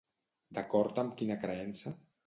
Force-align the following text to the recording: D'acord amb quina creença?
D'acord 0.59 1.03
amb 1.05 1.15
quina 1.21 1.39
creença? 1.47 1.99